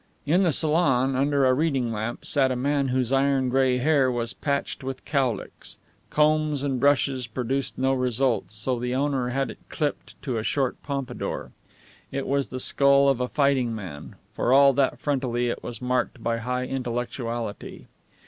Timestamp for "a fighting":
13.21-13.75